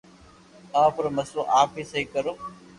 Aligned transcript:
آپ 0.83 0.95
رو 1.03 1.09
مسلو 1.17 1.41
آپ 1.59 1.69
اي 1.77 1.83
سھو 1.89 1.99
ڪرو 2.13 2.33